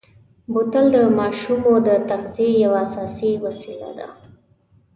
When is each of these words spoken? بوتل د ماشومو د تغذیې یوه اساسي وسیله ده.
بوتل 0.51 0.85
د 0.95 0.97
ماشومو 1.19 1.73
د 1.87 1.89
تغذیې 2.09 2.49
یوه 2.63 2.79
اساسي 2.85 3.31
وسیله 3.45 3.89
ده. 3.97 4.07